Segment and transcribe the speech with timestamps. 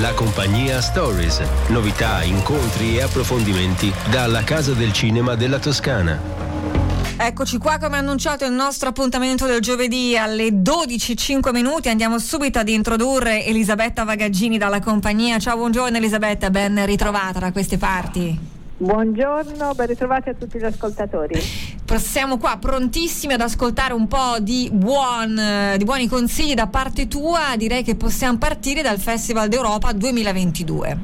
[0.00, 1.40] La compagnia Stories.
[1.68, 6.20] Novità, incontri e approfondimenti dalla Casa del Cinema della Toscana.
[7.16, 11.90] Eccoci qua come annunciato il nostro appuntamento del giovedì alle 12.05 minuti.
[11.90, 15.38] Andiamo subito ad introdurre Elisabetta Vagaggini dalla compagnia.
[15.38, 18.53] Ciao, buongiorno Elisabetta, ben ritrovata da queste parti.
[18.76, 21.38] Buongiorno, ben ritrovati a tutti gli ascoltatori.
[21.38, 25.38] Siamo qua prontissimi ad ascoltare un po' di, buon,
[25.76, 27.54] di buoni consigli da parte tua.
[27.56, 30.98] Direi che possiamo partire dal Festival d'Europa 2022.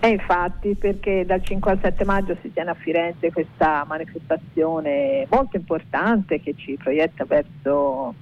[0.00, 5.56] E infatti, perché dal 5 al 7 maggio si tiene a Firenze questa manifestazione molto
[5.56, 8.14] importante che ci proietta verso,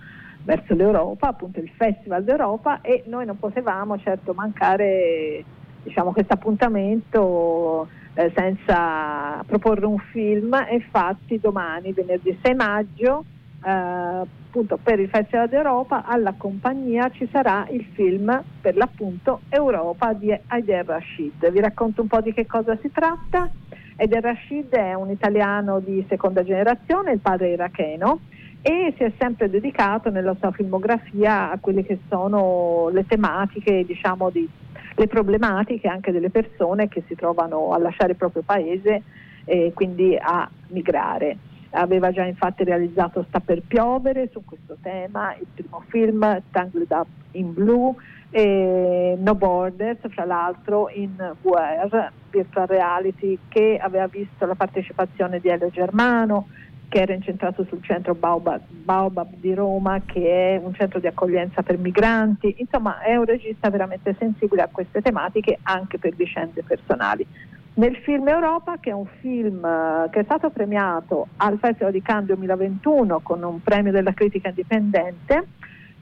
[0.43, 5.43] verso l'Europa, appunto il Festival d'Europa, e noi non potevamo certo mancare
[5.83, 13.25] diciamo, questo appuntamento eh, senza proporre un film infatti domani, venerdì 6 maggio,
[13.65, 20.13] eh, appunto per il Festival d'Europa alla compagnia ci sarà il film per l'appunto Europa
[20.13, 21.51] di Aider Rashid.
[21.51, 23.51] Vi racconto un po' di che cosa si tratta.
[23.97, 28.21] Aider Rashid è un italiano di seconda generazione, il padre iracheno
[28.67, 34.31] e si è sempre dedicato nella sua filmografia a quelle che sono le tematiche diciamo
[34.31, 34.49] di
[34.97, 39.03] le problematiche anche delle persone che si trovano a lasciare il proprio paese
[39.45, 41.37] e quindi a migrare.
[41.71, 47.07] Aveva già infatti realizzato Sta per piovere su questo tema, il primo film Tangled Up
[47.33, 47.95] in Blue
[48.31, 55.49] e No Borders, fra l'altro in VR, Virtual Reality, che aveva visto la partecipazione di
[55.49, 56.47] Elio Germano,
[56.95, 61.65] che era incentrato sul centro Baobab, Baobab, di Roma, che è un centro di accoglienza
[61.65, 62.55] per migranti.
[62.59, 67.27] Insomma, è un regista veramente sensibile a queste tematiche anche per vicende personali.
[67.75, 72.01] Nel film Europa, che è un film uh, che è stato premiato al Festival di
[72.01, 75.49] Cannes 2021 con un premio della critica indipendente,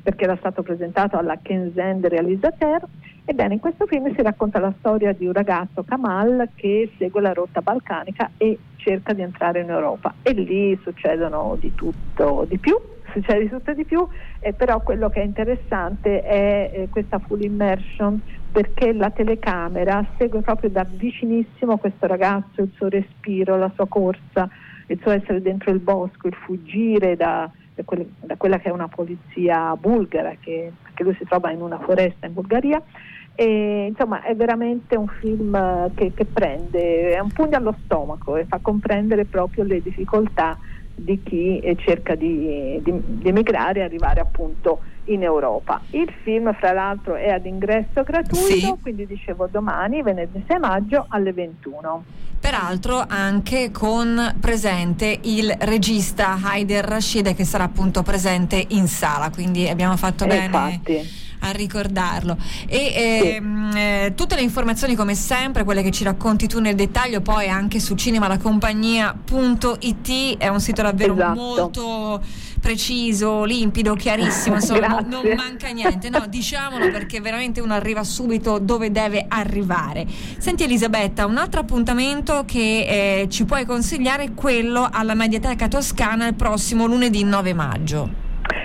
[0.02, 2.86] perché era stato presentato alla Kenzen Realisateur,
[3.24, 7.32] Ebbene, in questo film si racconta la storia di un ragazzo, Kamal, che segue la
[7.32, 10.14] rotta balcanica e cerca di entrare in Europa.
[10.22, 12.76] E lì succedono di tutto, di più,
[13.12, 14.06] succede di tutto e di più,
[14.40, 20.40] eh, però quello che è interessante è eh, questa full immersion perché la telecamera segue
[20.40, 24.48] proprio da vicinissimo questo ragazzo, il suo respiro, la sua corsa,
[24.88, 29.74] il suo essere dentro il bosco, il fuggire da, da, quella che è una polizia
[29.76, 32.82] bulgara, che, che lui si trova in una foresta in Bulgaria.
[33.34, 38.44] E, insomma è veramente un film che, che, prende, è un pugno allo stomaco e
[38.44, 40.58] fa comprendere proprio le difficoltà
[40.94, 45.80] di chi eh, cerca di, di, di emigrare e arrivare appunto in Europa.
[45.90, 48.74] Il film fra l'altro è ad ingresso gratuito, sì.
[48.80, 52.04] quindi dicevo domani, venerdì 6 maggio alle 21.
[52.38, 59.68] Peraltro anche con presente il regista Haider Rashid che sarà appunto presente in sala, quindi
[59.68, 60.44] abbiamo fatto bene.
[60.46, 62.36] Infatti a ricordarlo.
[62.66, 63.78] E ehm, sì.
[63.78, 67.80] eh, tutte le informazioni come sempre, quelle che ci racconti tu nel dettaglio, poi anche
[67.80, 71.34] su cinemalacompagnia.it è un sito davvero esatto.
[71.34, 72.22] molto
[72.60, 78.92] preciso, limpido, chiarissimo, insomma non manca niente, no, diciamolo perché veramente uno arriva subito dove
[78.92, 80.06] deve arrivare.
[80.38, 86.28] Senti Elisabetta, un altro appuntamento che eh, ci puoi consigliare è quello alla Mediateca Toscana
[86.28, 88.21] il prossimo lunedì 9 maggio.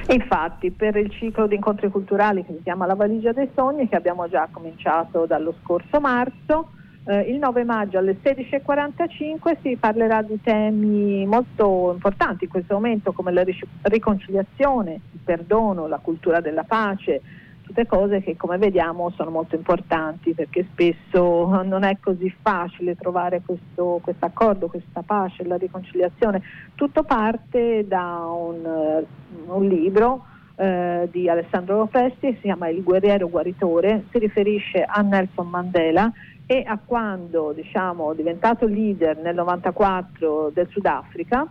[0.09, 3.95] Infatti, per il ciclo di incontri culturali che si chiama La valigia dei sogni, che
[3.95, 6.69] abbiamo già cominciato dallo scorso marzo,
[7.05, 13.13] eh, il 9 maggio alle 16.45 si parlerà di temi molto importanti in questo momento
[13.13, 13.45] come la
[13.83, 17.21] riconciliazione, il perdono, la cultura della pace,
[17.67, 23.41] tutte cose che come vediamo sono molto importanti perché spesso non è così facile trovare
[23.45, 26.41] questo accordo, questa pace, la riconciliazione.
[26.75, 29.05] Tutto parte da un, eh,
[29.47, 35.49] un libro eh, di Alessandro Presti, si chiama Il guerriero guaritore, si riferisce a Nelson
[35.49, 36.11] Mandela
[36.45, 41.45] e a quando diciamo, diventato leader nel 94 del Sudafrica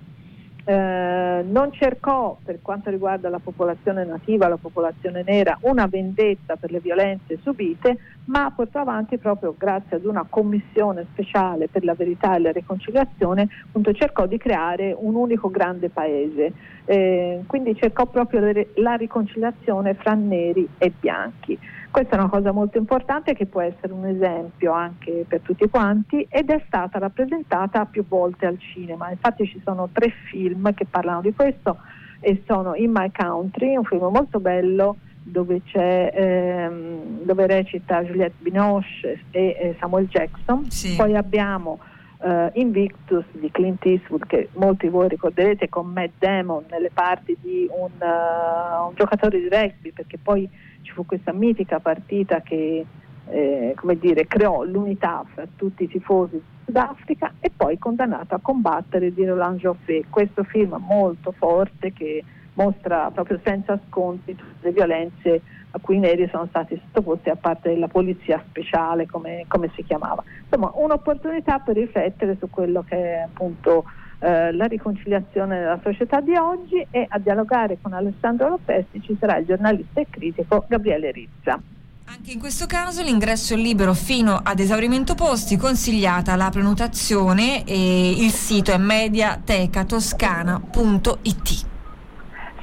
[0.68, 6.72] eh, non cercò per quanto riguarda la popolazione nativa, la popolazione nera, una vendetta per
[6.72, 12.34] le violenze subite, ma portò avanti proprio grazie ad una commissione speciale per la verità
[12.34, 16.52] e la riconciliazione, appunto cercò di creare un unico grande paese.
[16.84, 18.40] Eh, quindi cercò proprio
[18.74, 21.56] la riconciliazione fra neri e bianchi.
[21.96, 26.26] Questa è una cosa molto importante che può essere un esempio anche per tutti quanti
[26.28, 29.08] ed è stata rappresentata più volte al cinema.
[29.08, 31.78] Infatti ci sono tre film che parlano di questo
[32.20, 39.24] e sono In My Country, un film molto bello dove, ehm, dove recita Juliette Binoche
[39.30, 40.70] e, e Samuel Jackson.
[40.70, 40.96] Sì.
[40.96, 41.78] Poi abbiamo
[42.26, 47.36] uh, Invictus di Clint Eastwood che molti di voi ricorderete con Matt Damon nelle parti
[47.40, 50.48] di un, uh, un giocatore di rugby perché poi
[50.82, 52.84] ci fu questa mitica partita che
[53.28, 58.40] eh, come dire, creò l'unità fra tutti i tifosi di Sudafrica e poi condannato a
[58.40, 60.04] combattere di Roland Joffé.
[60.08, 62.22] Questo film molto forte che
[62.56, 67.36] mostra proprio senza sconti tutte le violenze a cui i neri sono stati sottoposti a
[67.36, 70.24] parte della polizia speciale, come, come si chiamava.
[70.44, 73.84] Insomma, un'opportunità per riflettere su quello che è appunto
[74.20, 79.36] eh, la riconciliazione della società di oggi e a dialogare con Alessandro Lopesti ci sarà
[79.36, 81.60] il giornalista e critico Gabriele Rizza.
[82.08, 88.10] Anche in questo caso l'ingresso è libero fino ad esaurimento posti, consigliata la prenotazione e
[88.10, 91.75] il sito è mediatecatoscana.it.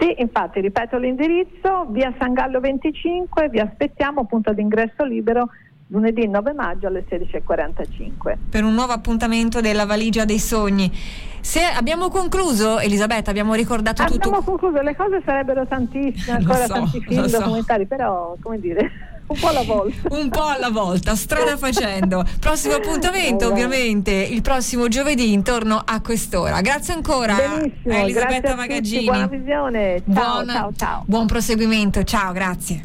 [0.04, 5.48] Sì, infatti, ripeto l'indirizzo, via San Gallo 25, vi aspettiamo punto d'ingresso libero
[5.88, 8.36] lunedì 9 maggio alle 16.45.
[8.50, 10.92] Per un nuovo appuntamento della valigia dei sogni.
[11.40, 14.36] Se abbiamo concluso, Elisabetta, abbiamo ricordato abbiamo tutto.
[14.36, 17.38] Abbiamo concluso, le cose sarebbero tantissime, ancora so, tanti film so.
[17.40, 20.08] documentari, però come dire un po' alla volta.
[20.16, 22.26] un po' alla volta, strada facendo.
[22.40, 26.62] Prossimo appuntamento, ovviamente, il prossimo giovedì intorno a quest'ora.
[26.62, 29.06] Grazie ancora Benissimo, a Elisabetta Magaggini.
[29.06, 30.04] Buona visione.
[30.12, 31.04] Ciao, Buona, ciao, ciao.
[31.06, 32.82] Buon proseguimento, ciao, grazie.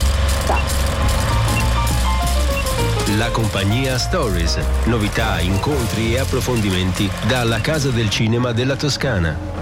[0.46, 0.96] Ciao.
[3.16, 4.58] La compagnia Stories.
[4.84, 9.57] Novità, incontri e approfondimenti dalla Casa del Cinema della Toscana.